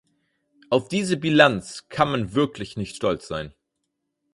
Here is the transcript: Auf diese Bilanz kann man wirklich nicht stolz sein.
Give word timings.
Auf 0.71 0.87
diese 0.87 1.15
Bilanz 1.15 1.87
kann 1.87 2.09
man 2.09 2.33
wirklich 2.33 2.75
nicht 2.75 2.95
stolz 2.95 3.27
sein. 3.27 3.53